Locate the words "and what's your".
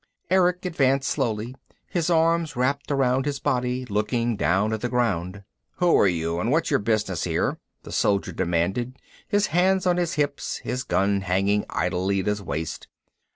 6.39-6.79